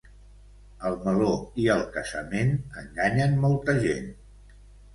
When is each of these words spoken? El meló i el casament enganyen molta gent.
El 0.89 0.95
meló 1.03 1.27
i 1.67 1.67
el 1.75 1.85
casament 1.99 2.51
enganyen 2.85 3.39
molta 3.47 3.79
gent. 3.87 4.13